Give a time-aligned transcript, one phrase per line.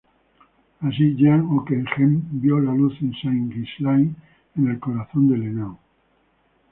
[0.79, 4.15] Así Jean Ockeghem vio la luz en Saint–Ghislain,
[4.55, 5.77] en el corazón del Henao.